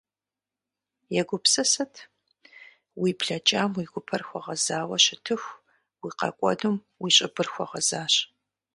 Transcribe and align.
Егупсысыт: 1.19 1.93
уи 3.01 3.11
блэкӏам 3.19 3.71
уи 3.77 3.85
гупэр 3.91 4.21
хуэгъэзауэ 4.27 4.95
ущытыху, 4.97 5.53
уи 6.01 6.11
къэкӏуэнум 6.19 6.77
уи 7.01 7.11
щӏыбыр 7.15 7.47
хуэгъэзащ. 7.53 8.13